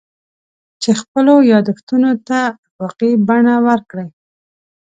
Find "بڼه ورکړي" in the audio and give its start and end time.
3.27-4.07